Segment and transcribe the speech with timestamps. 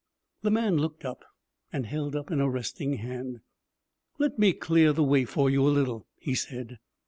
[0.41, 1.23] The man looked up
[1.71, 3.41] and held up an arresting hand.
[4.17, 6.79] 'Let me clear the way for you a little,' he said.